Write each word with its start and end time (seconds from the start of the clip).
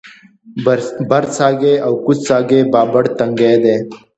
برڅاګی 1.09 1.73
او 1.85 1.93
کوز 2.03 2.17
څاګی 2.27 2.59
بابړ 2.73 3.03
تنګی 3.17 3.55
دی 3.63 3.75